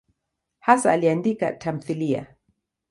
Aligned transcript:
Hasa 0.59 0.91
aliandika 0.91 1.47
tamthiliya. 1.61 2.23